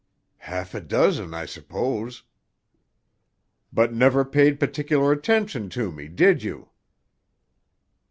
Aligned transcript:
"Half 0.39 0.73
a 0.73 0.81
dozen, 0.81 1.35
I 1.35 1.45
suppose." 1.45 2.23
"But 3.71 3.93
never 3.93 4.25
paid 4.25 4.59
particular 4.59 5.11
attention 5.11 5.69
to 5.77 5.91
me, 5.91 6.07
did 6.07 6.41
you?" 6.41 6.69